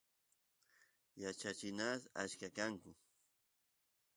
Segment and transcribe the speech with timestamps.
[1.23, 2.91] yachachinas achka kanku